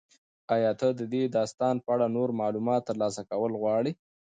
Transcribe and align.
ایا 0.55 0.71
ته 0.79 0.87
د 0.99 1.01
دې 1.13 1.23
داستان 1.37 1.75
په 1.83 1.89
اړه 1.95 2.07
نور 2.17 2.29
معلومات 2.41 2.81
ترلاسه 2.89 3.21
کول 3.31 3.51
غواړې؟ 3.61 3.91